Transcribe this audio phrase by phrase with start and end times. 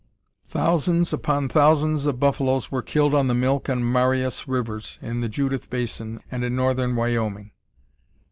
[0.47, 5.29] Thousands upon thousands of buffaloes were killed on the Milk and Marias Rivers, in the
[5.29, 7.51] Judith Basin, and in northern Wyoming.